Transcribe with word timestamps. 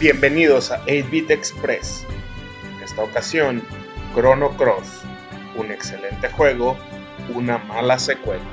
Bienvenidos 0.00 0.70
a 0.70 0.80
8-Bit 0.86 1.32
Express. 1.32 2.06
En 2.72 2.80
esta 2.84 3.02
ocasión, 3.02 3.64
Chrono 4.14 4.56
Cross. 4.56 5.02
Un 5.56 5.72
excelente 5.72 6.28
juego, 6.28 6.76
una 7.34 7.58
mala 7.58 7.98
secuela. 7.98 8.44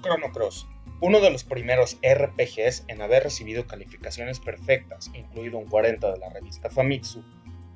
Chrono 0.00 0.32
Cross 0.32 0.66
uno 1.00 1.20
de 1.20 1.30
los 1.30 1.44
primeros 1.44 1.98
RPGs 2.02 2.84
en 2.88 3.00
haber 3.00 3.22
recibido 3.22 3.66
calificaciones 3.66 4.38
perfectas, 4.38 5.10
incluido 5.14 5.58
un 5.58 5.66
40 5.66 6.12
de 6.12 6.18
la 6.18 6.28
revista 6.28 6.68
Famitsu, 6.68 7.24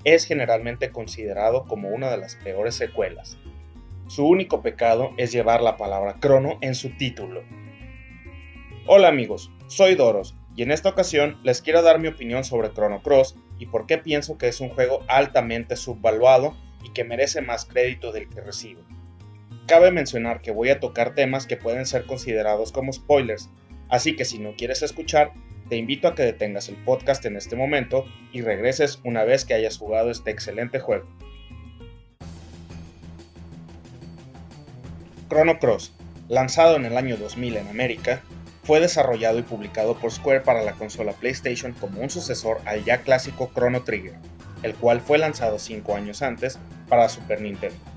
es 0.05 0.27
generalmente 0.27 0.91
considerado 0.91 1.65
como 1.65 1.89
una 1.89 2.11
de 2.11 2.19
las 2.19 2.37
peores 2.37 2.75
secuelas. 2.75 3.39
Su 4.09 4.27
único 4.27 4.61
pecado 4.61 5.13
es 5.17 5.33
llevar 5.33 5.63
la 5.63 5.79
palabra 5.79 6.17
crono 6.21 6.59
en 6.61 6.75
su 6.75 6.91
título. 6.99 7.43
Hola 8.87 9.09
amigos, 9.09 9.51
soy 9.67 9.95
Doros 9.95 10.37
y 10.55 10.63
en 10.63 10.71
esta 10.71 10.91
ocasión 10.91 11.41
les 11.43 11.63
quiero 11.63 11.81
dar 11.81 11.99
mi 11.99 12.09
opinión 12.09 12.45
sobre 12.45 12.71
Chrono 12.75 13.03
Cross 13.03 13.37
y 13.59 13.67
por 13.67 13.87
qué 13.87 13.97
pienso 13.97 14.37
que 14.37 14.49
es 14.49 14.61
un 14.61 14.69
juego 14.69 15.03
altamente 15.09 15.77
subvaluado 15.77 16.55
y 16.85 16.91
que 16.93 17.05
merece 17.05 17.41
más 17.41 17.65
crédito 17.65 18.13
del 18.13 18.29
que 18.29 18.43
recibe. 18.43 18.83
Cabe 19.67 19.91
mencionar 19.91 20.43
que 20.43 20.51
voy 20.51 20.69
a 20.69 20.79
tocar 20.79 21.15
temas 21.15 21.47
que 21.47 21.57
pueden 21.57 21.87
ser 21.87 22.05
considerados 22.05 22.71
como 22.71 22.93
spoilers, 22.93 23.49
así 23.89 24.15
que 24.15 24.27
si 24.27 24.39
no 24.39 24.55
quieres 24.57 24.83
escuchar, 24.83 25.33
te 25.71 25.77
invito 25.77 26.07
a 26.07 26.15
que 26.15 26.23
detengas 26.23 26.69
el 26.69 26.77
podcast 26.77 27.25
en 27.25 27.37
este 27.37 27.57
momento 27.57 28.05
y 28.31 28.43
regreses 28.43 29.01
una 29.05 29.25
vez 29.25 29.47
que 29.47 29.55
hayas 29.55 29.79
jugado 29.79 30.11
este 30.11 30.31
excelente 30.31 30.81
juego. 30.81 31.09
Chrono 35.31 35.59
Cross, 35.59 35.95
lanzado 36.29 36.77
en 36.77 36.85
el 36.85 36.99
año 36.99 37.17
2000 37.17 37.57
en 37.57 37.69
América, 37.69 38.21
fue 38.65 38.81
desarrollado 38.81 39.39
y 39.39 39.43
publicado 39.43 39.99
por 39.99 40.13
Square 40.13 40.43
para 40.43 40.63
la 40.63 40.73
consola 40.73 41.13
PlayStation 41.13 41.73
como 41.73 42.03
un 42.03 42.11
sucesor 42.11 42.61
al 42.67 42.85
ya 42.85 42.99
clásico 42.99 43.51
Chrono 43.55 43.83
Trigger, 43.83 44.15
el 44.63 44.75
cual 44.75 45.01
fue 45.01 45.17
lanzado 45.17 45.59
5 45.59 45.97
años 45.97 46.21
antes 46.21 46.59
para 46.89 47.09
Super 47.09 47.41
Nintendo. 47.41 47.94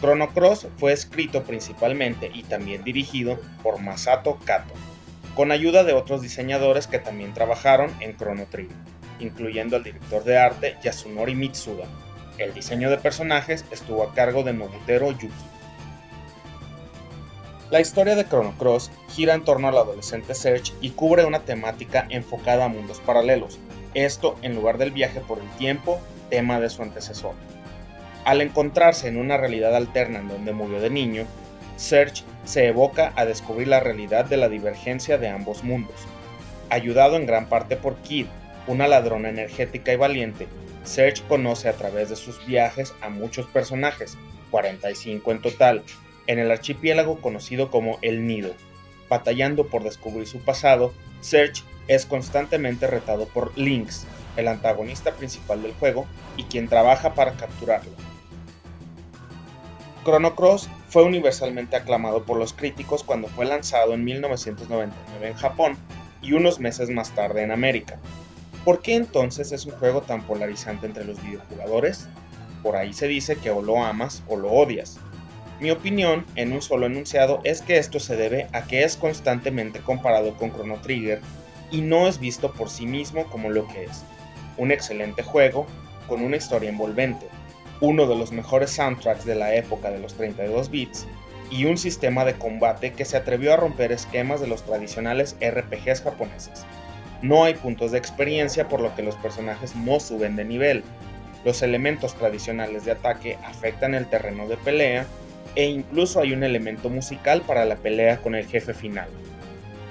Chrono 0.00 0.28
Cross 0.28 0.68
fue 0.76 0.92
escrito 0.92 1.42
principalmente 1.42 2.30
y 2.32 2.44
también 2.44 2.84
dirigido 2.84 3.38
por 3.62 3.80
Masato 3.80 4.38
Kato, 4.44 4.74
con 5.34 5.50
ayuda 5.50 5.82
de 5.82 5.92
otros 5.92 6.22
diseñadores 6.22 6.86
que 6.86 6.98
también 6.98 7.34
trabajaron 7.34 7.92
en 8.00 8.16
Chrono 8.16 8.46
Trigger, 8.46 8.76
incluyendo 9.18 9.76
el 9.76 9.82
director 9.82 10.22
de 10.22 10.38
arte 10.38 10.76
Yasunori 10.82 11.34
Mitsuda. 11.34 11.84
El 12.38 12.54
diseño 12.54 12.90
de 12.90 12.98
personajes 12.98 13.64
estuvo 13.72 14.04
a 14.04 14.14
cargo 14.14 14.44
de 14.44 14.52
Nobutero 14.52 15.10
Yuki. 15.10 15.34
La 17.70 17.80
historia 17.80 18.14
de 18.14 18.24
Chrono 18.24 18.54
Cross 18.56 18.90
gira 19.10 19.34
en 19.34 19.44
torno 19.44 19.68
al 19.68 19.76
adolescente 19.76 20.34
Serge 20.34 20.72
y 20.80 20.90
cubre 20.90 21.24
una 21.24 21.40
temática 21.40 22.06
enfocada 22.08 22.66
a 22.66 22.68
mundos 22.68 23.00
paralelos, 23.00 23.58
esto 23.94 24.36
en 24.42 24.54
lugar 24.54 24.78
del 24.78 24.92
viaje 24.92 25.20
por 25.20 25.40
el 25.40 25.48
tiempo, 25.58 26.00
tema 26.30 26.60
de 26.60 26.70
su 26.70 26.82
antecesor. 26.82 27.34
Al 28.28 28.42
encontrarse 28.42 29.08
en 29.08 29.16
una 29.16 29.38
realidad 29.38 29.74
alterna 29.74 30.18
en 30.18 30.28
donde 30.28 30.52
murió 30.52 30.82
de 30.82 30.90
niño, 30.90 31.24
Serge 31.76 32.24
se 32.44 32.66
evoca 32.66 33.14
a 33.16 33.24
descubrir 33.24 33.68
la 33.68 33.80
realidad 33.80 34.26
de 34.26 34.36
la 34.36 34.50
divergencia 34.50 35.16
de 35.16 35.28
ambos 35.28 35.64
mundos. 35.64 35.96
Ayudado 36.68 37.16
en 37.16 37.24
gran 37.24 37.48
parte 37.48 37.78
por 37.78 37.96
Kid, 38.02 38.26
una 38.66 38.86
ladrona 38.86 39.30
energética 39.30 39.94
y 39.94 39.96
valiente, 39.96 40.46
Serge 40.84 41.22
conoce 41.26 41.70
a 41.70 41.72
través 41.72 42.10
de 42.10 42.16
sus 42.16 42.44
viajes 42.44 42.92
a 43.00 43.08
muchos 43.08 43.46
personajes, 43.46 44.18
45 44.50 45.32
en 45.32 45.40
total, 45.40 45.82
en 46.26 46.38
el 46.38 46.50
archipiélago 46.50 47.22
conocido 47.22 47.70
como 47.70 47.98
El 48.02 48.26
Nido. 48.26 48.52
Batallando 49.08 49.68
por 49.68 49.84
descubrir 49.84 50.26
su 50.26 50.40
pasado, 50.40 50.92
Serge 51.22 51.62
es 51.86 52.04
constantemente 52.04 52.88
retado 52.88 53.24
por 53.24 53.56
Lynx, 53.56 54.04
el 54.36 54.48
antagonista 54.48 55.12
principal 55.12 55.62
del 55.62 55.72
juego 55.72 56.06
y 56.36 56.42
quien 56.42 56.68
trabaja 56.68 57.14
para 57.14 57.32
capturarlo. 57.32 58.07
Chrono 60.08 60.34
Cross 60.34 60.70
fue 60.88 61.02
universalmente 61.02 61.76
aclamado 61.76 62.22
por 62.22 62.38
los 62.38 62.54
críticos 62.54 63.04
cuando 63.04 63.28
fue 63.28 63.44
lanzado 63.44 63.92
en 63.92 64.04
1999 64.04 65.28
en 65.28 65.34
Japón 65.34 65.76
y 66.22 66.32
unos 66.32 66.60
meses 66.60 66.88
más 66.88 67.14
tarde 67.14 67.42
en 67.42 67.50
América. 67.50 67.98
¿Por 68.64 68.80
qué 68.80 68.94
entonces 68.94 69.52
es 69.52 69.66
un 69.66 69.72
juego 69.72 70.00
tan 70.00 70.22
polarizante 70.22 70.86
entre 70.86 71.04
los 71.04 71.22
videojugadores? 71.22 72.08
Por 72.62 72.76
ahí 72.76 72.94
se 72.94 73.06
dice 73.06 73.36
que 73.36 73.50
o 73.50 73.60
lo 73.60 73.84
amas 73.84 74.22
o 74.28 74.38
lo 74.38 74.50
odias. 74.50 74.98
Mi 75.60 75.70
opinión, 75.70 76.24
en 76.36 76.54
un 76.54 76.62
solo 76.62 76.86
enunciado, 76.86 77.40
es 77.44 77.60
que 77.60 77.76
esto 77.76 78.00
se 78.00 78.16
debe 78.16 78.46
a 78.54 78.62
que 78.62 78.84
es 78.84 78.96
constantemente 78.96 79.80
comparado 79.80 80.38
con 80.38 80.54
Chrono 80.54 80.76
Trigger 80.80 81.20
y 81.70 81.82
no 81.82 82.08
es 82.08 82.18
visto 82.18 82.50
por 82.54 82.70
sí 82.70 82.86
mismo 82.86 83.26
como 83.26 83.50
lo 83.50 83.68
que 83.68 83.84
es. 83.84 84.04
Un 84.56 84.72
excelente 84.72 85.22
juego, 85.22 85.66
con 86.08 86.22
una 86.22 86.38
historia 86.38 86.70
envolvente, 86.70 87.26
uno 87.80 88.06
de 88.06 88.16
los 88.16 88.32
mejores 88.32 88.70
soundtracks 88.70 89.24
de 89.24 89.34
la 89.34 89.54
época 89.54 89.90
de 89.90 89.98
los 89.98 90.14
32 90.14 90.70
bits, 90.70 91.06
y 91.50 91.64
un 91.64 91.78
sistema 91.78 92.24
de 92.24 92.34
combate 92.34 92.92
que 92.92 93.04
se 93.04 93.16
atrevió 93.16 93.54
a 93.54 93.56
romper 93.56 93.92
esquemas 93.92 94.40
de 94.40 94.46
los 94.46 94.64
tradicionales 94.64 95.36
RPGs 95.40 96.02
japoneses. 96.02 96.64
No 97.22 97.44
hay 97.44 97.54
puntos 97.54 97.92
de 97.92 97.98
experiencia 97.98 98.68
por 98.68 98.80
lo 98.80 98.94
que 98.94 99.02
los 99.02 99.16
personajes 99.16 99.74
no 99.74 99.98
suben 99.98 100.36
de 100.36 100.44
nivel. 100.44 100.84
Los 101.44 101.62
elementos 101.62 102.14
tradicionales 102.14 102.84
de 102.84 102.92
ataque 102.92 103.38
afectan 103.44 103.94
el 103.94 104.08
terreno 104.08 104.46
de 104.46 104.56
pelea 104.56 105.06
e 105.54 105.64
incluso 105.64 106.20
hay 106.20 106.32
un 106.32 106.44
elemento 106.44 106.90
musical 106.90 107.42
para 107.42 107.64
la 107.64 107.76
pelea 107.76 108.18
con 108.18 108.34
el 108.34 108.46
jefe 108.46 108.74
final. 108.74 109.08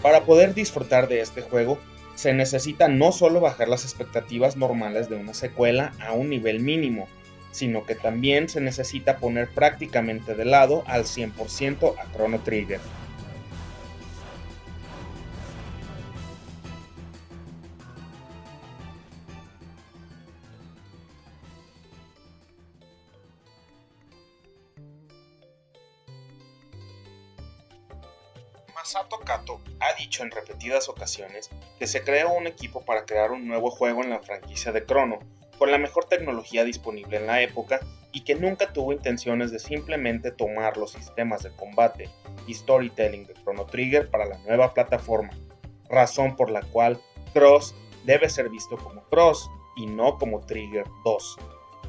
Para 0.02 0.22
poder 0.22 0.54
disfrutar 0.54 1.08
de 1.08 1.22
este 1.22 1.42
juego, 1.42 1.80
se 2.16 2.34
necesita 2.34 2.88
no 2.88 3.12
solo 3.12 3.42
bajar 3.42 3.68
las 3.68 3.84
expectativas 3.84 4.56
normales 4.56 5.10
de 5.10 5.16
una 5.16 5.34
secuela 5.34 5.94
a 6.00 6.14
un 6.14 6.30
nivel 6.30 6.60
mínimo, 6.60 7.08
sino 7.58 7.88
que 7.88 7.96
también 7.96 8.50
se 8.50 8.62
necesita 8.62 9.18
poner 9.18 9.50
prácticamente 9.50 10.36
de 10.36 10.46
lado 10.46 10.84
al 10.86 11.06
100% 11.06 11.96
a 11.98 12.12
Chrono 12.14 12.40
Trigger. 12.42 12.80
Masato 28.76 29.20
Kato 29.20 29.60
ha 29.80 29.94
dicho 29.96 30.22
en 30.22 30.30
repetidas 30.30 30.90
ocasiones 30.90 31.50
que 31.80 31.88
se 31.88 32.04
creó 32.04 32.34
un 32.34 32.46
equipo 32.46 32.86
para 32.86 33.08
crear 33.08 33.32
un 33.32 33.48
nuevo 33.48 33.72
juego 33.72 34.04
en 34.04 34.12
la 34.12 34.20
franquicia 34.20 34.72
de 34.72 34.86
Chrono, 34.86 35.18
con 35.58 35.72
la 35.72 35.78
mejor 35.78 36.06
tecnología 36.06 36.64
disponible 36.64 37.18
en 37.18 37.28
la 37.28 37.42
época 37.42 37.80
y 38.12 38.22
que 38.22 38.36
nunca 38.36 38.74
tuvo 38.74 38.94
intenciones 38.94 39.52
de 39.52 39.60
simplemente 39.60 40.32
tomar 40.32 40.78
los 40.78 40.92
sistemas 40.92 41.44
de 41.44 41.52
combate 41.56 42.10
y 42.48 42.54
storytelling 42.54 43.28
de 43.28 43.34
Chrono 43.34 43.66
Trigger 43.66 44.10
para 44.10 44.26
la 44.26 44.38
nueva 44.40 44.74
plataforma, 44.74 45.32
razón 45.90 46.36
por 46.36 46.50
la 46.50 46.62
cual 46.62 47.00
Cross 47.34 47.76
debe 48.06 48.30
ser 48.30 48.50
visto 48.50 48.78
como 48.78 49.04
Cross 49.10 49.50
y 49.76 49.86
no 49.86 50.18
como 50.18 50.42
Trigger 50.42 50.86
2. 51.04 51.38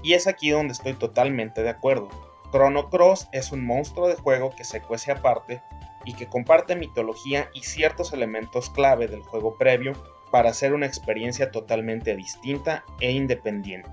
Y 0.02 0.14
es 0.14 0.26
aquí 0.26 0.50
donde 0.50 0.72
estoy 0.72 0.94
totalmente 0.94 1.62
de 1.62 1.70
acuerdo. 1.70 2.08
Chrono 2.50 2.88
Cross 2.90 3.28
es 3.32 3.52
un 3.52 3.64
monstruo 3.64 4.08
de 4.08 4.14
juego 4.14 4.54
que 4.56 4.64
se 4.64 4.80
cuece 4.80 5.12
aparte 5.12 5.62
y 6.04 6.14
que 6.14 6.28
comparte 6.28 6.76
mitología 6.76 7.50
y 7.54 7.60
ciertos 7.62 8.12
elementos 8.12 8.70
clave 8.70 9.08
del 9.08 9.22
juego 9.22 9.56
previo 9.58 9.92
para 10.30 10.50
hacer 10.50 10.72
una 10.74 10.86
experiencia 10.86 11.50
totalmente 11.50 12.16
distinta 12.16 12.84
e 13.00 13.12
independiente. 13.12 13.90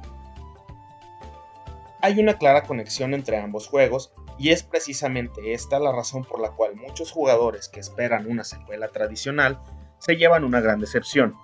Hay 2.01 2.19
una 2.19 2.37
clara 2.37 2.63
conexión 2.63 3.13
entre 3.13 3.37
ambos 3.37 3.67
juegos 3.67 4.13
y 4.37 4.49
es 4.49 4.63
precisamente 4.63 5.53
esta 5.53 5.79
la 5.79 5.91
razón 5.91 6.23
por 6.23 6.39
la 6.39 6.51
cual 6.51 6.75
muchos 6.75 7.11
jugadores 7.11 7.69
que 7.69 7.79
esperan 7.79 8.29
una 8.29 8.43
secuela 8.43 8.89
tradicional 8.89 9.59
se 9.99 10.17
llevan 10.17 10.43
una 10.43 10.61
gran 10.61 10.79
decepción. 10.79 11.35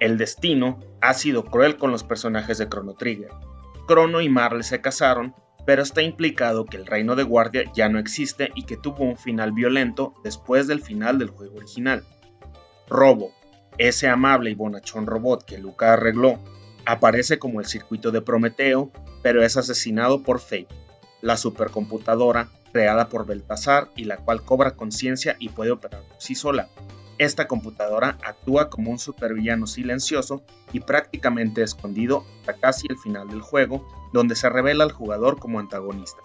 El 0.00 0.16
destino 0.16 0.78
ha 1.00 1.14
sido 1.14 1.44
cruel 1.44 1.76
con 1.76 1.90
los 1.90 2.04
personajes 2.04 2.58
de 2.58 2.68
Chrono 2.68 2.94
Trigger. 2.94 3.30
Chrono 3.86 4.20
y 4.20 4.28
Marley 4.28 4.62
se 4.62 4.80
casaron, 4.80 5.34
pero 5.66 5.82
está 5.82 6.02
implicado 6.02 6.64
que 6.64 6.76
el 6.76 6.86
reino 6.86 7.14
de 7.14 7.24
guardia 7.24 7.64
ya 7.74 7.88
no 7.88 7.98
existe 7.98 8.50
y 8.54 8.64
que 8.64 8.76
tuvo 8.76 9.04
un 9.04 9.16
final 9.16 9.52
violento 9.52 10.14
después 10.24 10.66
del 10.66 10.80
final 10.80 11.18
del 11.18 11.30
juego 11.30 11.56
original. 11.56 12.04
Robo, 12.88 13.32
ese 13.78 14.08
amable 14.08 14.50
y 14.50 14.54
bonachón 14.54 15.06
robot 15.06 15.44
que 15.44 15.58
Luca 15.58 15.92
arregló 15.92 16.38
aparece 16.84 17.38
como 17.38 17.60
el 17.60 17.66
circuito 17.66 18.10
de 18.10 18.20
Prometeo, 18.20 18.90
pero 19.22 19.42
es 19.42 19.56
asesinado 19.56 20.22
por 20.22 20.40
Fate, 20.40 20.68
la 21.22 21.36
supercomputadora 21.36 22.48
creada 22.72 23.08
por 23.08 23.26
Beltasar 23.26 23.88
y 23.96 24.04
la 24.04 24.18
cual 24.18 24.42
cobra 24.42 24.72
conciencia 24.72 25.36
y 25.38 25.48
puede 25.50 25.70
operar 25.70 26.02
por 26.02 26.20
sí 26.20 26.34
sola. 26.34 26.68
esta 27.18 27.48
computadora 27.48 28.16
actúa 28.24 28.70
como 28.70 28.92
un 28.92 28.98
supervillano 29.00 29.66
silencioso 29.66 30.44
y 30.72 30.80
prácticamente 30.80 31.62
escondido 31.62 32.24
hasta 32.40 32.54
casi 32.54 32.86
el 32.88 32.96
final 32.96 33.28
del 33.28 33.42
juego, 33.42 33.88
donde 34.12 34.36
se 34.36 34.48
revela 34.48 34.84
al 34.84 34.92
jugador 34.92 35.40
como 35.40 35.58
antagonista. 35.58 36.22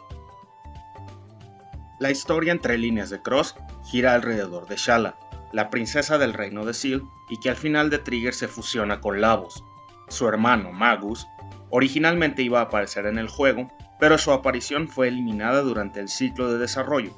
La 2.00 2.11
historia 2.11 2.51
entre 2.51 2.77
líneas 2.77 3.09
de 3.09 3.21
Cross 3.23 3.55
gira 3.85 4.13
alrededor 4.13 4.67
de 4.67 4.75
Shala, 4.75 5.15
la 5.53 5.69
princesa 5.69 6.17
del 6.17 6.33
reino 6.33 6.65
de 6.65 6.73
Seal, 6.73 7.03
y 7.29 7.39
que 7.39 7.50
al 7.50 7.55
final 7.55 7.89
de 7.89 8.00
Trigger 8.00 8.33
se 8.33 8.47
fusiona 8.47 9.00
con 9.00 9.21
Lavos. 9.21 9.63
Su 10.09 10.27
hermano, 10.27 10.71
Magus, 10.71 11.27
originalmente 11.69 12.41
iba 12.41 12.59
a 12.59 12.63
aparecer 12.63 13.05
en 13.05 13.17
el 13.17 13.29
juego, 13.29 13.71
pero 14.00 14.17
su 14.17 14.31
aparición 14.31 14.88
fue 14.89 15.07
eliminada 15.07 15.61
durante 15.61 16.00
el 16.00 16.09
ciclo 16.09 16.51
de 16.51 16.57
desarrollo. 16.57 17.13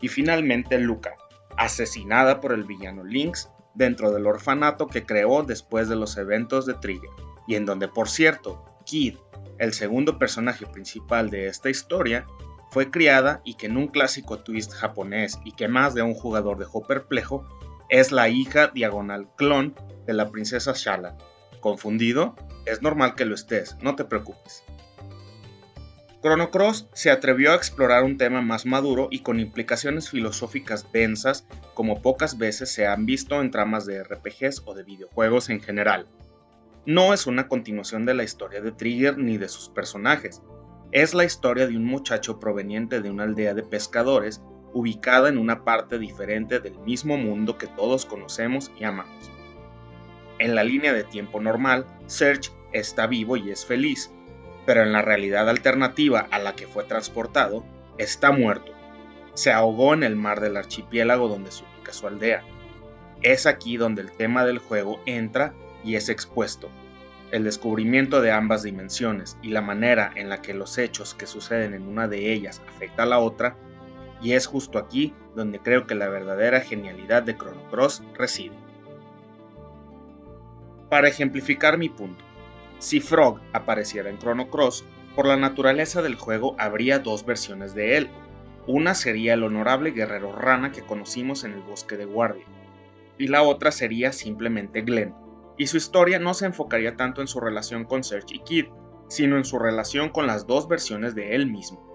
Y 0.00 0.08
finalmente 0.08 0.78
Luca, 0.78 1.14
asesinada 1.56 2.40
por 2.40 2.52
el 2.52 2.64
villano 2.64 3.04
Lynx 3.04 3.50
dentro 3.74 4.12
del 4.12 4.26
orfanato 4.26 4.86
que 4.86 5.04
creó 5.04 5.42
después 5.42 5.88
de 5.88 5.96
los 5.96 6.16
eventos 6.16 6.66
de 6.66 6.74
Trigger, 6.74 7.10
y 7.46 7.56
en 7.56 7.66
donde 7.66 7.88
por 7.88 8.08
cierto, 8.08 8.64
Kid, 8.84 9.16
el 9.58 9.72
segundo 9.72 10.18
personaje 10.18 10.66
principal 10.66 11.30
de 11.30 11.46
esta 11.46 11.68
historia, 11.68 12.26
fue 12.70 12.90
criada 12.90 13.42
y 13.44 13.54
que 13.54 13.66
en 13.66 13.76
un 13.76 13.88
clásico 13.88 14.38
twist 14.38 14.72
japonés 14.72 15.38
y 15.44 15.52
que 15.52 15.68
más 15.68 15.94
de 15.94 16.00
un 16.00 16.14
jugador 16.14 16.58
dejó 16.58 16.86
perplejo, 16.86 17.46
es 17.92 18.10
la 18.10 18.30
hija 18.30 18.68
diagonal 18.68 19.28
clon 19.36 19.74
de 20.06 20.14
la 20.14 20.30
princesa 20.30 20.72
Shala. 20.74 21.14
¿Confundido? 21.60 22.34
Es 22.64 22.80
normal 22.80 23.14
que 23.14 23.26
lo 23.26 23.34
estés, 23.34 23.76
no 23.82 23.96
te 23.96 24.06
preocupes. 24.06 24.64
Chrono 26.22 26.50
Cross 26.50 26.88
se 26.94 27.10
atrevió 27.10 27.52
a 27.52 27.56
explorar 27.56 28.04
un 28.04 28.16
tema 28.16 28.40
más 28.40 28.64
maduro 28.64 29.08
y 29.10 29.18
con 29.18 29.40
implicaciones 29.40 30.08
filosóficas 30.08 30.90
densas 30.90 31.46
como 31.74 32.00
pocas 32.00 32.38
veces 32.38 32.72
se 32.72 32.86
han 32.86 33.04
visto 33.04 33.42
en 33.42 33.50
tramas 33.50 33.84
de 33.84 34.02
RPGs 34.02 34.62
o 34.64 34.72
de 34.72 34.84
videojuegos 34.84 35.50
en 35.50 35.60
general. 35.60 36.06
No 36.86 37.12
es 37.12 37.26
una 37.26 37.46
continuación 37.46 38.06
de 38.06 38.14
la 38.14 38.24
historia 38.24 38.62
de 38.62 38.72
Trigger 38.72 39.18
ni 39.18 39.36
de 39.36 39.48
sus 39.48 39.68
personajes, 39.68 40.40
es 40.92 41.12
la 41.12 41.24
historia 41.24 41.66
de 41.66 41.76
un 41.76 41.84
muchacho 41.84 42.40
proveniente 42.40 43.02
de 43.02 43.10
una 43.10 43.24
aldea 43.24 43.52
de 43.52 43.62
pescadores 43.62 44.40
ubicada 44.72 45.28
en 45.28 45.38
una 45.38 45.64
parte 45.64 45.98
diferente 45.98 46.60
del 46.60 46.78
mismo 46.78 47.16
mundo 47.16 47.58
que 47.58 47.66
todos 47.66 48.06
conocemos 48.06 48.70
y 48.78 48.84
amamos. 48.84 49.30
En 50.38 50.54
la 50.54 50.64
línea 50.64 50.92
de 50.92 51.04
tiempo 51.04 51.40
normal, 51.40 51.86
Serge 52.06 52.50
está 52.72 53.06
vivo 53.06 53.36
y 53.36 53.50
es 53.50 53.64
feliz, 53.64 54.10
pero 54.66 54.82
en 54.82 54.92
la 54.92 55.02
realidad 55.02 55.48
alternativa 55.48 56.26
a 56.30 56.38
la 56.38 56.54
que 56.54 56.66
fue 56.66 56.84
transportado, 56.84 57.64
está 57.98 58.32
muerto. 58.32 58.72
Se 59.34 59.52
ahogó 59.52 59.94
en 59.94 60.02
el 60.02 60.16
mar 60.16 60.40
del 60.40 60.56
archipiélago 60.56 61.28
donde 61.28 61.52
se 61.52 61.64
ubica 61.64 61.92
su 61.92 62.06
aldea. 62.06 62.42
Es 63.22 63.46
aquí 63.46 63.76
donde 63.76 64.02
el 64.02 64.12
tema 64.12 64.44
del 64.44 64.58
juego 64.58 65.00
entra 65.06 65.54
y 65.84 65.96
es 65.96 66.08
expuesto. 66.08 66.68
El 67.30 67.44
descubrimiento 67.44 68.20
de 68.20 68.30
ambas 68.30 68.62
dimensiones 68.62 69.38
y 69.42 69.48
la 69.48 69.62
manera 69.62 70.12
en 70.16 70.28
la 70.28 70.42
que 70.42 70.54
los 70.54 70.76
hechos 70.76 71.14
que 71.14 71.26
suceden 71.26 71.72
en 71.72 71.88
una 71.88 72.08
de 72.08 72.32
ellas 72.32 72.60
afecta 72.68 73.04
a 73.04 73.06
la 73.06 73.20
otra, 73.20 73.56
y 74.22 74.32
es 74.32 74.46
justo 74.46 74.78
aquí 74.78 75.14
donde 75.34 75.58
creo 75.58 75.86
que 75.86 75.94
la 75.94 76.08
verdadera 76.08 76.60
genialidad 76.60 77.22
de 77.22 77.36
Chrono 77.36 77.62
Cross 77.70 78.02
reside. 78.14 78.54
Para 80.88 81.08
ejemplificar 81.08 81.78
mi 81.78 81.88
punto, 81.88 82.24
si 82.78 83.00
Frog 83.00 83.40
apareciera 83.52 84.10
en 84.10 84.18
Chrono 84.18 84.48
Cross, 84.48 84.84
por 85.14 85.26
la 85.26 85.36
naturaleza 85.36 86.02
del 86.02 86.14
juego 86.14 86.54
habría 86.58 86.98
dos 86.98 87.24
versiones 87.24 87.74
de 87.74 87.96
él. 87.96 88.10
Una 88.66 88.94
sería 88.94 89.34
el 89.34 89.42
honorable 89.42 89.90
guerrero 89.90 90.32
rana 90.32 90.72
que 90.72 90.82
conocimos 90.82 91.44
en 91.44 91.52
el 91.52 91.60
bosque 91.60 91.96
de 91.96 92.04
Guardia, 92.04 92.44
y 93.18 93.28
la 93.28 93.42
otra 93.42 93.72
sería 93.72 94.12
simplemente 94.12 94.82
Glenn, 94.82 95.14
y 95.58 95.66
su 95.66 95.76
historia 95.76 96.18
no 96.18 96.34
se 96.34 96.46
enfocaría 96.46 96.96
tanto 96.96 97.20
en 97.20 97.26
su 97.26 97.40
relación 97.40 97.84
con 97.84 98.04
Serge 98.04 98.36
y 98.36 98.38
Kid, 98.40 98.66
sino 99.08 99.36
en 99.36 99.44
su 99.44 99.58
relación 99.58 100.08
con 100.10 100.26
las 100.26 100.46
dos 100.46 100.68
versiones 100.68 101.14
de 101.14 101.34
él 101.34 101.46
mismo. 101.50 101.91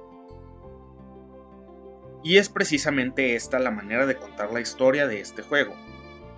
Y 2.28 2.40
es 2.40 2.50
precisamente 2.50 3.38
esta 3.38 3.58
la 3.58 3.72
manera 3.72 4.06
de 4.06 4.18
contar 4.18 4.52
la 4.52 4.60
historia 4.60 5.08
de 5.08 5.22
este 5.22 5.44
juego. 5.44 5.74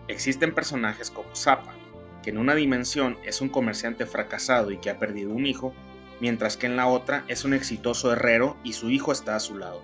Existen 0.07 0.53
personajes 0.53 1.09
como 1.09 1.35
Zappa, 1.35 1.73
que 2.21 2.29
en 2.29 2.37
una 2.37 2.53
dimensión 2.53 3.17
es 3.23 3.41
un 3.41 3.49
comerciante 3.49 4.05
fracasado 4.05 4.69
y 4.69 4.77
que 4.77 4.91
ha 4.91 4.99
perdido 4.99 5.31
un 5.31 5.47
hijo, 5.47 5.73
mientras 6.19 6.57
que 6.57 6.67
en 6.67 6.75
la 6.75 6.85
otra 6.85 7.25
es 7.27 7.43
un 7.43 7.55
exitoso 7.55 8.13
herrero 8.13 8.55
y 8.63 8.73
su 8.73 8.91
hijo 8.91 9.11
está 9.11 9.35
a 9.35 9.39
su 9.39 9.57
lado. 9.57 9.81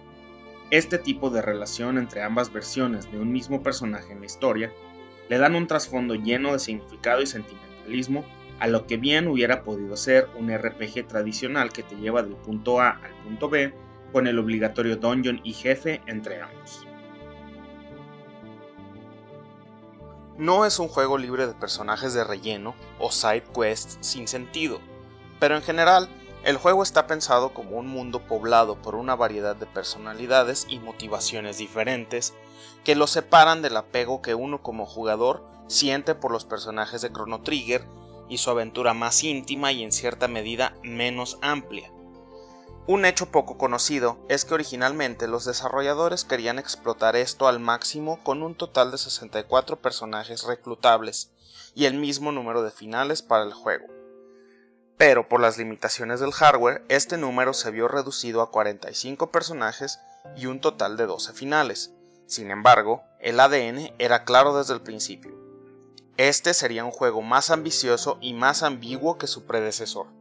Este 0.69 0.99
tipo 0.99 1.31
de 1.31 1.41
relación 1.41 1.97
entre 1.97 2.21
ambas 2.21 2.53
versiones 2.53 3.11
de 3.11 3.17
un 3.17 3.31
mismo 3.31 3.63
personaje 3.63 4.13
en 4.13 4.19
la 4.19 4.27
historia 4.27 4.71
le 5.27 5.39
dan 5.39 5.55
un 5.55 5.65
trasfondo 5.65 6.13
lleno 6.13 6.53
de 6.53 6.59
significado 6.59 7.23
y 7.23 7.25
sentimentalismo 7.25 8.23
a 8.59 8.67
lo 8.67 8.85
que 8.85 8.97
bien 8.97 9.27
hubiera 9.27 9.63
podido 9.63 9.97
ser 9.97 10.27
un 10.37 10.55
RPG 10.55 11.07
tradicional 11.07 11.73
que 11.73 11.81
te 11.81 11.95
lleva 11.95 12.21
del 12.21 12.35
punto 12.35 12.79
A 12.79 12.91
al 12.91 13.11
punto 13.23 13.49
B 13.49 13.73
con 14.11 14.27
el 14.27 14.39
obligatorio 14.39 14.97
dungeon 14.97 15.41
y 15.43 15.53
jefe 15.53 16.01
entre 16.07 16.41
ambos. 16.41 16.85
No 20.37 20.65
es 20.65 20.79
un 20.79 20.89
juego 20.89 21.17
libre 21.17 21.47
de 21.47 21.53
personajes 21.53 22.13
de 22.13 22.25
relleno 22.25 22.75
o 22.99 23.11
side 23.11 23.43
quests 23.55 23.97
sin 24.01 24.27
sentido, 24.27 24.79
pero 25.39 25.55
en 25.55 25.61
general 25.61 26.09
el 26.43 26.57
juego 26.57 26.83
está 26.83 27.07
pensado 27.07 27.53
como 27.53 27.77
un 27.77 27.87
mundo 27.87 28.19
poblado 28.19 28.75
por 28.81 28.95
una 28.95 29.15
variedad 29.15 29.55
de 29.55 29.65
personalidades 29.65 30.67
y 30.69 30.79
motivaciones 30.79 31.57
diferentes 31.57 32.35
que 32.83 32.95
lo 32.95 33.07
separan 33.07 33.61
del 33.61 33.77
apego 33.77 34.21
que 34.21 34.35
uno 34.35 34.61
como 34.61 34.85
jugador 34.85 35.43
siente 35.67 36.13
por 36.13 36.31
los 36.31 36.45
personajes 36.45 37.01
de 37.01 37.11
Chrono 37.11 37.41
Trigger 37.41 37.87
y 38.29 38.37
su 38.37 38.49
aventura 38.49 38.93
más 38.93 39.23
íntima 39.23 39.71
y 39.71 39.83
en 39.83 39.91
cierta 39.91 40.27
medida 40.27 40.75
menos 40.83 41.39
amplia. 41.41 41.91
Un 42.87 43.03
hecho 43.05 43.31
poco 43.31 43.57
conocido 43.57 44.19
es 44.29 44.45
que 44.45 44.53
originalmente 44.53 45.27
los 45.27 45.43
desarrolladores 45.43 46.23
querían 46.23 46.59
explotar 46.59 47.15
esto 47.15 47.47
al 47.47 47.59
máximo 47.59 48.23
con 48.23 48.43
un 48.43 48.53
total 48.53 48.91
de 48.91 48.99
64 48.99 49.81
personajes 49.81 50.43
reclutables 50.43 51.31
y 51.73 51.85
el 51.85 51.95
mismo 51.95 52.31
número 52.31 52.61
de 52.61 52.69
finales 52.69 53.23
para 53.23 53.43
el 53.43 53.53
juego. 53.53 53.87
Pero 54.97 55.27
por 55.27 55.41
las 55.41 55.57
limitaciones 55.57 56.19
del 56.19 56.31
hardware, 56.31 56.85
este 56.87 57.17
número 57.17 57.53
se 57.53 57.71
vio 57.71 57.87
reducido 57.87 58.43
a 58.43 58.51
45 58.51 59.31
personajes 59.31 59.99
y 60.38 60.45
un 60.45 60.61
total 60.61 60.95
de 60.95 61.07
12 61.07 61.33
finales. 61.33 61.91
Sin 62.27 62.51
embargo, 62.51 63.01
el 63.19 63.39
ADN 63.39 63.95
era 63.98 64.25
claro 64.25 64.55
desde 64.55 64.75
el 64.75 64.81
principio. 64.81 65.33
Este 66.17 66.53
sería 66.53 66.86
un 66.86 66.91
juego 66.91 67.24
más 67.24 67.50
ambicioso 67.50 68.19
y 68.21 68.36
más 68.36 68.62
ambiguo 68.62 69.17
que 69.17 69.25
su 69.25 69.45
predecesor. 69.45 70.14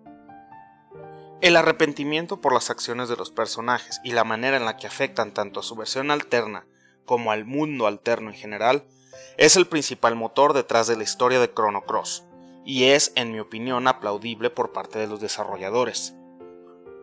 El 1.44 1.56
arrepentimiento 1.56 2.40
por 2.40 2.54
las 2.54 2.70
acciones 2.70 3.10
de 3.10 3.16
los 3.16 3.30
personajes 3.30 4.00
y 4.02 4.12
la 4.12 4.24
manera 4.24 4.56
en 4.56 4.64
la 4.64 4.78
que 4.78 4.86
afectan 4.86 5.34
tanto 5.34 5.60
a 5.60 5.62
su 5.62 5.76
versión 5.76 6.10
alterna 6.10 6.64
como 7.04 7.32
al 7.32 7.44
mundo 7.44 7.86
alterno 7.86 8.30
en 8.30 8.34
general 8.34 8.86
es 9.36 9.54
el 9.56 9.66
principal 9.66 10.16
motor 10.16 10.54
detrás 10.54 10.86
de 10.86 10.96
la 10.96 11.02
historia 11.02 11.38
de 11.40 11.52
Chrono 11.52 11.82
Cross, 11.82 12.24
y 12.64 12.84
es, 12.84 13.12
en 13.14 13.30
mi 13.30 13.40
opinión, 13.40 13.88
aplaudible 13.88 14.48
por 14.48 14.72
parte 14.72 14.98
de 14.98 15.06
los 15.06 15.20
desarrolladores. 15.20 16.14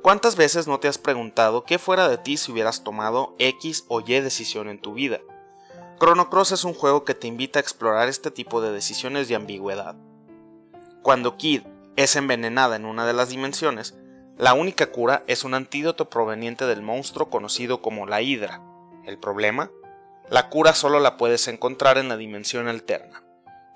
¿Cuántas 0.01 0.35
veces 0.35 0.65
no 0.65 0.79
te 0.79 0.87
has 0.87 0.97
preguntado 0.97 1.63
qué 1.63 1.77
fuera 1.77 2.09
de 2.09 2.17
ti 2.17 2.35
si 2.35 2.51
hubieras 2.51 2.83
tomado 2.83 3.35
X 3.37 3.85
o 3.89 4.01
Y 4.01 4.21
decisión 4.21 4.69
en 4.69 4.81
tu 4.81 4.95
vida? 4.95 5.19
Chrono 5.99 6.31
Cross 6.31 6.53
es 6.53 6.63
un 6.63 6.73
juego 6.73 7.05
que 7.05 7.13
te 7.13 7.27
invita 7.27 7.59
a 7.59 7.61
explorar 7.61 8.09
este 8.09 8.31
tipo 8.31 8.59
de 8.59 8.71
decisiones 8.71 9.27
de 9.27 9.35
ambigüedad. 9.35 9.95
Cuando 11.03 11.37
Kid 11.37 11.61
es 11.95 12.15
envenenada 12.15 12.75
en 12.75 12.85
una 12.85 13.05
de 13.05 13.13
las 13.13 13.29
dimensiones, 13.29 14.00
la 14.41 14.55
única 14.55 14.87
cura 14.87 15.23
es 15.27 15.43
un 15.43 15.53
antídoto 15.53 16.09
proveniente 16.09 16.65
del 16.65 16.81
monstruo 16.81 17.29
conocido 17.29 17.83
como 17.83 18.07
la 18.07 18.23
Hidra. 18.23 18.59
¿El 19.05 19.19
problema? 19.19 19.69
La 20.31 20.49
cura 20.49 20.73
solo 20.73 20.99
la 20.99 21.15
puedes 21.15 21.47
encontrar 21.47 21.99
en 21.99 22.09
la 22.09 22.17
dimensión 22.17 22.67
alterna, 22.67 23.23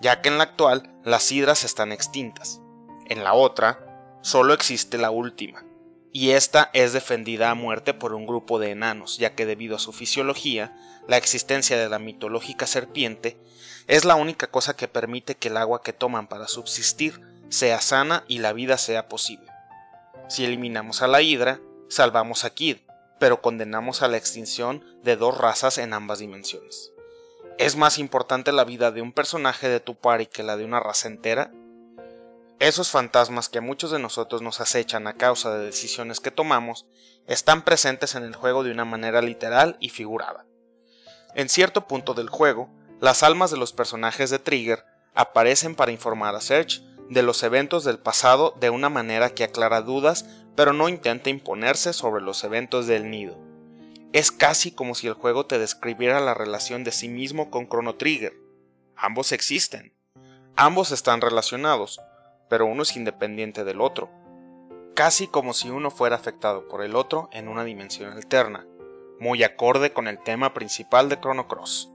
ya 0.02 0.22
que 0.22 0.30
en 0.30 0.40
la 0.40 0.46
actual 0.46 0.92
las 1.04 1.32
hidras 1.32 1.66
están 1.66 1.92
extintas. 1.92 2.62
En 3.06 3.24
la 3.24 3.36
otra, 3.36 4.18
solo 4.22 4.56
existe 4.56 4.98
la 4.98 5.12
última, 5.12 5.64
y 6.12 6.32
esta 6.32 6.72
es 6.74 6.94
defendida 6.94 7.52
a 7.52 7.56
muerte 7.56 7.94
por 7.94 8.16
un 8.16 8.26
grupo 8.26 8.58
de 8.58 8.72
enanos, 8.72 9.20
ya 9.20 9.36
que 9.36 9.46
debido 9.46 9.76
a 9.76 9.80
su 9.80 9.94
fisiología, 9.94 10.76
la 11.08 11.18
existencia 11.18 11.78
de 11.78 11.90
la 11.90 12.00
mitológica 12.00 12.66
serpiente 12.66 13.38
es 13.86 14.04
la 14.04 14.16
única 14.16 14.48
cosa 14.48 14.76
que 14.76 14.88
permite 14.88 15.36
que 15.36 15.50
el 15.50 15.58
agua 15.58 15.84
que 15.84 15.94
toman 15.94 16.26
para 16.26 16.48
subsistir 16.48 17.22
sea 17.50 17.82
sana 17.82 18.24
y 18.28 18.40
la 18.40 18.52
vida 18.52 18.80
sea 18.80 19.08
posible. 19.08 19.55
Si 20.28 20.44
eliminamos 20.44 21.04
a 21.04 21.08
la 21.08 21.22
Hidra, 21.22 21.60
salvamos 21.88 22.46
a 22.46 22.50
Kid, 22.50 22.78
pero 23.20 23.42
condenamos 23.42 24.02
a 24.02 24.08
la 24.08 24.18
extinción 24.18 24.84
de 25.04 25.16
dos 25.16 25.38
razas 25.38 25.78
en 25.78 25.94
ambas 25.94 26.20
dimensiones. 26.20 26.92
¿Es 27.58 27.76
más 27.76 28.00
importante 28.00 28.52
la 28.52 28.64
vida 28.64 28.92
de 28.92 29.02
un 29.02 29.14
personaje 29.14 29.70
de 29.70 29.80
tu 29.80 29.96
party 29.96 30.26
que 30.26 30.44
la 30.44 30.58
de 30.58 30.66
una 30.66 30.80
raza 30.80 31.08
entera? 31.08 31.52
Esos 32.60 32.90
fantasmas 32.90 33.50
que 33.50 33.60
a 33.60 33.62
muchos 33.62 33.92
de 33.92 34.00
nosotros 34.00 34.42
nos 34.42 34.62
acechan 34.62 35.08
a 35.08 35.14
causa 35.14 35.56
de 35.56 35.66
decisiones 35.66 36.20
que 36.20 36.32
tomamos 36.32 36.88
están 37.28 37.64
presentes 37.64 38.16
en 38.16 38.24
el 38.24 38.36
juego 38.36 38.64
de 38.64 38.72
una 38.72 38.86
manera 38.86 39.22
literal 39.22 39.78
y 39.80 39.90
figurada. 39.90 40.46
En 41.36 41.50
cierto 41.50 41.86
punto 41.88 42.14
del 42.14 42.30
juego, 42.30 42.70
las 43.00 43.24
almas 43.24 43.52
de 43.52 43.58
los 43.58 43.74
personajes 43.74 44.32
de 44.32 44.40
Trigger 44.40 44.86
aparecen 45.14 45.76
para 45.76 45.92
informar 45.92 46.36
a 46.36 46.42
Serge 46.42 46.82
de 47.10 47.24
los 47.24 47.44
eventos 47.44 47.84
del 47.84 48.00
pasado 48.00 48.56
de 48.60 48.70
una 48.70 48.90
manera 48.90 49.30
que 49.30 49.44
aclara 49.44 49.82
dudas, 49.82 50.26
pero 50.56 50.74
no 50.74 50.90
intenta 50.90 51.30
imponerse 51.30 51.94
sobre 51.94 52.24
los 52.24 52.44
eventos 52.44 52.88
del 52.88 53.10
nido. 53.10 53.38
Es 54.14 54.32
casi 54.32 54.72
como 54.72 54.96
si 54.96 55.08
el 55.08 55.14
juego 55.14 55.46
te 55.46 55.60
describiera 55.60 56.20
la 56.22 56.34
relación 56.34 56.84
de 56.84 56.92
sí 56.92 57.10
mismo 57.10 57.52
con 57.52 57.68
Chrono 57.68 57.96
Trigger. 57.96 58.34
Ambos 58.96 59.32
existen. 59.34 59.94
Ambos 60.56 60.92
están 60.92 61.20
relacionados, 61.20 62.00
pero 62.50 62.66
uno 62.66 62.84
es 62.84 62.96
independiente 62.96 63.66
del 63.66 63.82
otro. 63.82 64.10
Casi 64.96 65.28
como 65.28 65.54
si 65.54 65.70
uno 65.70 65.92
fuera 65.92 66.16
afectado 66.16 66.70
por 66.70 66.82
el 66.82 66.96
otro 66.96 67.28
en 67.34 67.50
una 67.50 67.66
dimensión 67.66 68.14
alterna, 68.14 68.66
muy 69.20 69.44
acorde 69.44 69.92
con 69.92 70.08
el 70.08 70.24
tema 70.24 70.54
principal 70.54 71.10
de 71.10 71.20
Chrono 71.20 71.50
Cross. 71.50 71.92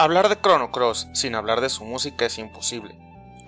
Hablar 0.00 0.28
de 0.28 0.40
Chrono 0.40 0.70
Cross 0.70 1.08
sin 1.12 1.34
hablar 1.34 1.60
de 1.60 1.68
su 1.68 1.84
música 1.84 2.24
es 2.24 2.38
imposible. 2.38 2.96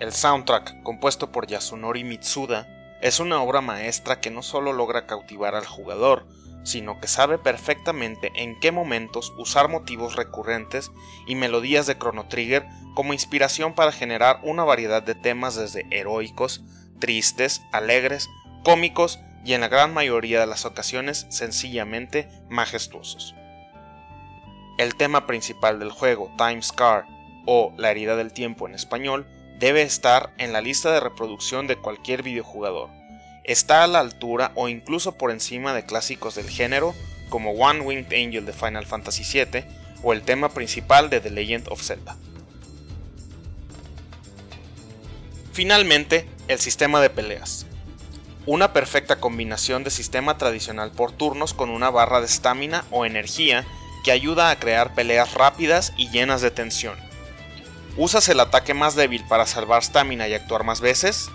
El 0.01 0.11
soundtrack, 0.11 0.83
compuesto 0.83 1.31
por 1.31 1.47
Yasunori 1.47 2.03
Mitsuda, 2.03 2.67
es 3.01 3.21
una 3.21 3.41
obra 3.41 3.61
maestra 3.61 4.19
que 4.19 4.31
no 4.31 4.43
solo 4.43 4.73
logra 4.73 5.07
cautivar 5.07 5.55
al 5.55 5.65
jugador, 5.65 6.27
sino 6.65 6.99
que 6.99 7.07
sabe 7.07 7.37
perfectamente 7.37 8.33
en 8.35 8.59
qué 8.59 8.73
momentos 8.73 9.31
usar 9.37 9.69
motivos 9.69 10.17
recurrentes 10.17 10.91
y 11.25 11.35
melodías 11.35 11.87
de 11.87 11.97
Chrono 11.97 12.27
Trigger 12.27 12.67
como 12.95 13.13
inspiración 13.13 13.73
para 13.73 13.93
generar 13.93 14.41
una 14.43 14.65
variedad 14.65 15.01
de 15.01 15.15
temas 15.15 15.55
desde 15.55 15.87
heroicos, 15.89 16.65
tristes, 16.99 17.61
alegres, 17.71 18.29
cómicos 18.65 19.21
y 19.45 19.53
en 19.53 19.61
la 19.61 19.69
gran 19.69 19.93
mayoría 19.93 20.41
de 20.41 20.47
las 20.47 20.65
ocasiones 20.65 21.27
sencillamente 21.29 22.27
majestuosos. 22.49 23.35
El 24.81 24.95
tema 24.95 25.27
principal 25.27 25.77
del 25.77 25.91
juego, 25.91 26.33
Time 26.39 26.59
Scar, 26.63 27.05
o 27.45 27.71
La 27.77 27.91
herida 27.91 28.15
del 28.15 28.33
tiempo 28.33 28.67
en 28.67 28.73
español, 28.73 29.27
debe 29.59 29.83
estar 29.83 30.33
en 30.39 30.53
la 30.53 30.61
lista 30.61 30.91
de 30.91 30.99
reproducción 30.99 31.67
de 31.67 31.75
cualquier 31.75 32.23
videojugador. 32.23 32.89
Está 33.43 33.83
a 33.83 33.87
la 33.87 33.99
altura 33.99 34.51
o 34.55 34.69
incluso 34.69 35.19
por 35.19 35.29
encima 35.29 35.75
de 35.75 35.85
clásicos 35.85 36.33
del 36.33 36.49
género 36.49 36.95
como 37.29 37.51
One 37.51 37.81
Winged 37.81 38.11
Angel 38.11 38.43
de 38.43 38.53
Final 38.53 38.87
Fantasy 38.87 39.21
VII 39.23 39.65
o 40.01 40.13
el 40.13 40.23
tema 40.23 40.49
principal 40.49 41.11
de 41.11 41.19
The 41.19 41.29
Legend 41.29 41.67
of 41.67 41.83
Zelda. 41.83 42.17
Finalmente, 45.53 46.27
el 46.47 46.57
sistema 46.57 47.01
de 47.01 47.11
peleas. 47.11 47.67
Una 48.47 48.73
perfecta 48.73 49.19
combinación 49.19 49.83
de 49.83 49.91
sistema 49.91 50.39
tradicional 50.39 50.89
por 50.89 51.11
turnos 51.11 51.53
con 51.53 51.69
una 51.69 51.91
barra 51.91 52.19
de 52.19 52.25
estamina 52.25 52.83
o 52.89 53.05
energía 53.05 53.63
que 54.03 54.11
ayuda 54.11 54.49
a 54.49 54.59
crear 54.59 54.93
peleas 54.93 55.33
rápidas 55.33 55.93
y 55.97 56.09
llenas 56.09 56.41
de 56.41 56.51
tensión. 56.51 56.97
¿Usas 57.97 58.29
el 58.29 58.39
ataque 58.39 58.73
más 58.73 58.95
débil 58.95 59.23
para 59.27 59.45
salvar 59.45 59.83
stamina 59.83 60.27
y 60.27 60.33
actuar 60.33 60.63
más 60.63 60.81
veces? 60.81 61.29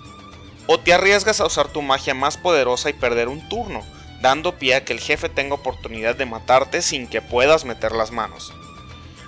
¿O 0.67 0.81
te 0.81 0.93
arriesgas 0.93 1.41
a 1.41 1.47
usar 1.47 1.69
tu 1.69 1.83
magia 1.83 2.15
más 2.15 2.37
poderosa 2.37 2.91
y 2.91 2.95
perder 2.95 3.29
un 3.29 3.47
turno, 3.49 3.83
dando 4.21 4.59
pie 4.59 4.75
a 4.75 4.85
que 4.85 4.93
el 4.93 5.01
jefe 5.01 5.29
tenga 5.29 5.55
oportunidad 5.55 6.17
de 6.17 6.27
matarte 6.27 6.83
sin 6.83 7.07
que 7.07 7.23
puedas 7.23 7.65
meter 7.65 7.93
las 7.93 8.11
manos? 8.11 8.53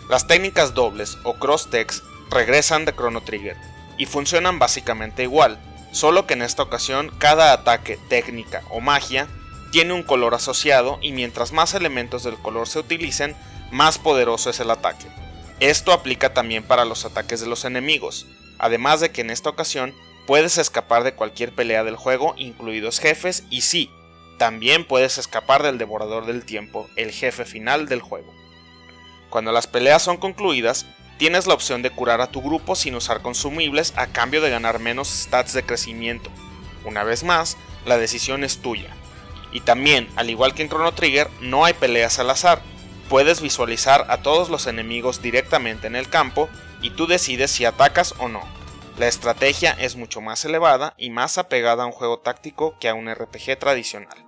Las 0.08 0.26
técnicas 0.26 0.74
dobles 0.74 1.18
o 1.24 1.34
cross 1.34 1.68
techs 1.70 2.02
regresan 2.30 2.86
de 2.86 2.94
Chrono 2.94 3.20
Trigger 3.20 3.56
y 3.98 4.06
funcionan 4.06 4.58
básicamente 4.58 5.22
igual, 5.22 5.58
solo 5.92 6.26
que 6.26 6.34
en 6.34 6.42
esta 6.42 6.62
ocasión 6.62 7.12
cada 7.18 7.52
ataque, 7.52 7.98
técnica 8.08 8.62
o 8.70 8.80
magia 8.80 9.28
tiene 9.70 9.92
un 9.92 10.02
color 10.02 10.34
asociado 10.34 10.98
y 11.00 11.12
mientras 11.12 11.52
más 11.52 11.74
elementos 11.74 12.22
del 12.22 12.36
color 12.36 12.68
se 12.68 12.78
utilicen, 12.78 13.36
más 13.70 13.98
poderoso 13.98 14.50
es 14.50 14.60
el 14.60 14.70
ataque. 14.70 15.06
Esto 15.60 15.92
aplica 15.92 16.32
también 16.34 16.62
para 16.62 16.84
los 16.84 17.04
ataques 17.04 17.40
de 17.40 17.48
los 17.48 17.64
enemigos, 17.64 18.26
además 18.58 19.00
de 19.00 19.10
que 19.10 19.22
en 19.22 19.30
esta 19.30 19.50
ocasión 19.50 19.94
puedes 20.26 20.58
escapar 20.58 21.04
de 21.04 21.14
cualquier 21.14 21.52
pelea 21.52 21.84
del 21.84 21.96
juego, 21.96 22.34
incluidos 22.36 23.00
jefes, 23.00 23.44
y 23.50 23.62
sí, 23.62 23.90
también 24.38 24.84
puedes 24.84 25.18
escapar 25.18 25.62
del 25.62 25.78
Devorador 25.78 26.26
del 26.26 26.44
Tiempo, 26.44 26.88
el 26.96 27.10
jefe 27.10 27.44
final 27.44 27.88
del 27.88 28.00
juego. 28.00 28.32
Cuando 29.30 29.52
las 29.52 29.66
peleas 29.66 30.02
son 30.02 30.16
concluidas, 30.16 30.86
tienes 31.18 31.46
la 31.46 31.54
opción 31.54 31.82
de 31.82 31.90
curar 31.90 32.20
a 32.20 32.30
tu 32.30 32.40
grupo 32.40 32.76
sin 32.76 32.94
usar 32.94 33.20
consumibles 33.20 33.92
a 33.96 34.06
cambio 34.06 34.40
de 34.40 34.50
ganar 34.50 34.78
menos 34.78 35.08
stats 35.08 35.52
de 35.52 35.64
crecimiento. 35.64 36.30
Una 36.84 37.02
vez 37.02 37.24
más, 37.24 37.56
la 37.84 37.98
decisión 37.98 38.44
es 38.44 38.58
tuya. 38.58 38.94
Y 39.52 39.60
también, 39.60 40.08
al 40.16 40.30
igual 40.30 40.54
que 40.54 40.62
en 40.62 40.68
Chrono 40.68 40.92
Trigger, 40.92 41.28
no 41.40 41.64
hay 41.64 41.74
peleas 41.74 42.18
al 42.18 42.30
azar. 42.30 42.60
Puedes 43.08 43.40
visualizar 43.40 44.06
a 44.08 44.22
todos 44.22 44.50
los 44.50 44.66
enemigos 44.66 45.22
directamente 45.22 45.86
en 45.86 45.96
el 45.96 46.08
campo 46.08 46.48
y 46.82 46.90
tú 46.90 47.06
decides 47.06 47.50
si 47.50 47.64
atacas 47.64 48.14
o 48.18 48.28
no. 48.28 48.42
La 48.98 49.06
estrategia 49.06 49.76
es 49.78 49.96
mucho 49.96 50.20
más 50.20 50.44
elevada 50.44 50.94
y 50.98 51.10
más 51.10 51.38
apegada 51.38 51.84
a 51.84 51.86
un 51.86 51.92
juego 51.92 52.18
táctico 52.18 52.74
que 52.80 52.88
a 52.88 52.94
un 52.94 53.08
RPG 53.12 53.58
tradicional. 53.58 54.24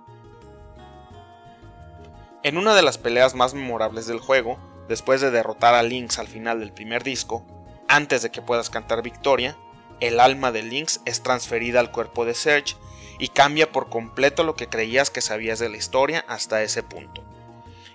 En 2.43 2.57
una 2.57 2.73
de 2.73 2.81
las 2.81 2.97
peleas 2.97 3.35
más 3.35 3.53
memorables 3.53 4.07
del 4.07 4.19
juego, 4.19 4.57
después 4.87 5.21
de 5.21 5.29
derrotar 5.29 5.75
a 5.75 5.83
Lynx 5.83 6.17
al 6.17 6.27
final 6.27 6.59
del 6.59 6.73
primer 6.73 7.03
disco, 7.03 7.45
antes 7.87 8.23
de 8.23 8.31
que 8.31 8.41
puedas 8.41 8.69
cantar 8.69 9.03
victoria, 9.03 9.57
el 9.99 10.19
alma 10.19 10.51
de 10.51 10.63
Lynx 10.63 11.01
es 11.05 11.21
transferida 11.21 11.79
al 11.79 11.91
cuerpo 11.91 12.25
de 12.25 12.33
Serge 12.33 12.75
y 13.21 13.27
cambia 13.27 13.71
por 13.71 13.87
completo 13.87 14.43
lo 14.43 14.55
que 14.55 14.67
creías 14.67 15.11
que 15.11 15.21
sabías 15.21 15.59
de 15.59 15.69
la 15.69 15.77
historia 15.77 16.25
hasta 16.27 16.63
ese 16.63 16.81
punto. 16.81 17.23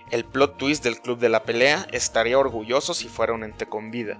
El 0.09 0.23
plot 0.23 0.57
twist 0.57 0.85
del 0.85 1.01
club 1.01 1.19
de 1.19 1.27
la 1.27 1.43
pelea 1.43 1.85
estaría 1.91 2.39
orgulloso 2.39 2.93
si 2.93 3.09
fuera 3.09 3.33
un 3.33 3.43
ente 3.43 3.65
con 3.65 3.91
vida. 3.91 4.17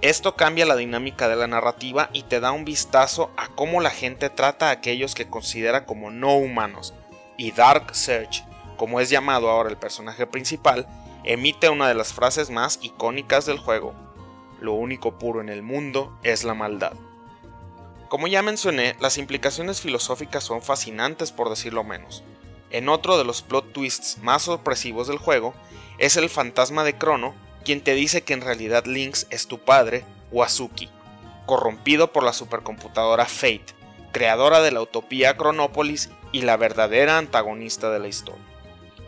Esto 0.00 0.36
cambia 0.36 0.64
la 0.64 0.76
dinámica 0.76 1.28
de 1.28 1.36
la 1.36 1.46
narrativa 1.46 2.08
y 2.14 2.22
te 2.22 2.40
da 2.40 2.52
un 2.52 2.64
vistazo 2.64 3.30
a 3.36 3.48
cómo 3.48 3.82
la 3.82 3.90
gente 3.90 4.30
trata 4.30 4.68
a 4.68 4.72
aquellos 4.72 5.14
que 5.14 5.28
considera 5.28 5.84
como 5.84 6.10
no 6.10 6.34
humanos. 6.36 6.94
Y 7.36 7.52
Dark 7.52 7.94
Search, 7.94 8.42
como 8.78 8.98
es 8.98 9.10
llamado 9.10 9.50
ahora 9.50 9.68
el 9.68 9.76
personaje 9.76 10.26
principal, 10.26 10.88
emite 11.22 11.68
una 11.68 11.86
de 11.86 11.94
las 11.94 12.14
frases 12.14 12.48
más 12.48 12.78
icónicas 12.80 13.44
del 13.44 13.58
juego. 13.58 13.92
Lo 14.58 14.72
único 14.72 15.18
puro 15.18 15.42
en 15.42 15.50
el 15.50 15.62
mundo 15.62 16.18
es 16.22 16.44
la 16.44 16.54
maldad. 16.54 16.94
Como 18.10 18.26
ya 18.26 18.42
mencioné, 18.42 18.96
las 18.98 19.18
implicaciones 19.18 19.80
filosóficas 19.80 20.42
son 20.42 20.62
fascinantes 20.62 21.30
por 21.30 21.48
decirlo 21.48 21.84
menos. 21.84 22.24
En 22.70 22.88
otro 22.88 23.16
de 23.16 23.22
los 23.22 23.40
plot 23.40 23.72
twists 23.72 24.18
más 24.18 24.42
sorpresivos 24.42 25.06
del 25.06 25.18
juego, 25.18 25.54
es 25.98 26.16
el 26.16 26.28
fantasma 26.28 26.82
de 26.82 26.98
Crono 26.98 27.36
quien 27.64 27.80
te 27.80 27.94
dice 27.94 28.22
que 28.22 28.32
en 28.32 28.40
realidad 28.40 28.84
Lynx 28.84 29.28
es 29.30 29.46
tu 29.46 29.60
padre, 29.60 30.04
Wazuki, 30.32 30.90
corrompido 31.46 32.12
por 32.12 32.24
la 32.24 32.32
supercomputadora 32.32 33.26
Fate, 33.26 33.66
creadora 34.10 34.60
de 34.60 34.72
la 34.72 34.82
utopía 34.82 35.36
Chronopolis 35.36 36.10
y 36.32 36.42
la 36.42 36.56
verdadera 36.56 37.16
antagonista 37.16 37.92
de 37.92 38.00
la 38.00 38.08
historia. 38.08 38.44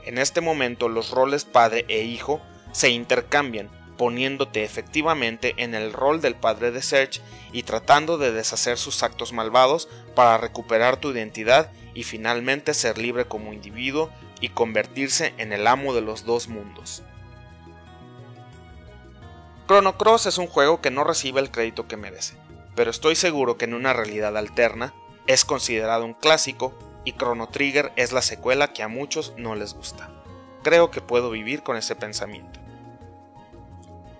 En 0.04 0.16
este 0.16 0.40
momento 0.40 0.88
los 0.88 1.10
roles 1.10 1.44
padre 1.44 1.86
e 1.88 2.04
hijo 2.04 2.40
se 2.70 2.90
intercambian 2.90 3.68
poniéndote 3.96 4.64
efectivamente 4.64 5.54
en 5.56 5.74
el 5.74 5.92
rol 5.92 6.20
del 6.20 6.34
padre 6.34 6.70
de 6.70 6.82
Serge 6.82 7.20
y 7.52 7.62
tratando 7.62 8.18
de 8.18 8.32
deshacer 8.32 8.78
sus 8.78 9.02
actos 9.02 9.32
malvados 9.32 9.88
para 10.14 10.38
recuperar 10.38 10.96
tu 10.96 11.10
identidad 11.10 11.70
y 11.94 12.04
finalmente 12.04 12.74
ser 12.74 12.98
libre 12.98 13.26
como 13.26 13.52
individuo 13.52 14.10
y 14.40 14.48
convertirse 14.48 15.34
en 15.38 15.52
el 15.52 15.66
amo 15.66 15.94
de 15.94 16.00
los 16.00 16.24
dos 16.24 16.48
mundos. 16.48 17.02
Chrono 19.66 19.96
Cross 19.96 20.26
es 20.26 20.38
un 20.38 20.48
juego 20.48 20.80
que 20.80 20.90
no 20.90 21.04
recibe 21.04 21.40
el 21.40 21.50
crédito 21.50 21.86
que 21.86 21.96
merece, 21.96 22.36
pero 22.74 22.90
estoy 22.90 23.14
seguro 23.14 23.56
que 23.56 23.64
en 23.64 23.74
una 23.74 23.92
realidad 23.92 24.36
alterna 24.36 24.92
es 25.26 25.44
considerado 25.44 26.04
un 26.04 26.14
clásico 26.14 26.76
y 27.04 27.12
Chrono 27.12 27.48
Trigger 27.48 27.92
es 27.96 28.12
la 28.12 28.22
secuela 28.22 28.72
que 28.72 28.82
a 28.82 28.88
muchos 28.88 29.34
no 29.36 29.54
les 29.54 29.74
gusta. 29.74 30.10
Creo 30.62 30.90
que 30.90 31.00
puedo 31.00 31.30
vivir 31.30 31.62
con 31.62 31.76
ese 31.76 31.96
pensamiento. 31.96 32.61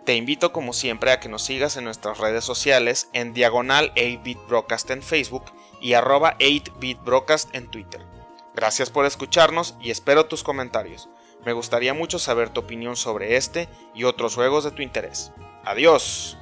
Te 0.04 0.16
invito 0.16 0.52
como 0.52 0.72
siempre 0.72 1.12
a 1.12 1.20
que 1.20 1.28
nos 1.28 1.44
sigas 1.44 1.76
en 1.76 1.84
nuestras 1.84 2.18
redes 2.18 2.44
sociales 2.44 3.08
en 3.12 3.32
diagonal 3.34 3.92
8-bit 3.94 4.38
broadcast 4.48 4.90
en 4.90 5.00
Facebook 5.00 5.44
y 5.80 5.92
arroba 5.92 6.36
8bit 6.38 7.04
broadcast 7.04 7.54
en 7.54 7.70
Twitter. 7.70 8.04
Gracias 8.52 8.90
por 8.90 9.06
escucharnos 9.06 9.76
y 9.80 9.92
espero 9.92 10.26
tus 10.26 10.42
comentarios. 10.42 11.08
Me 11.44 11.52
gustaría 11.52 11.94
mucho 11.94 12.18
saber 12.18 12.50
tu 12.50 12.62
opinión 12.62 12.96
sobre 12.96 13.36
este 13.36 13.68
y 13.94 14.02
otros 14.02 14.34
juegos 14.34 14.64
de 14.64 14.72
tu 14.72 14.82
interés. 14.82 15.30
Adiós. 15.64 16.36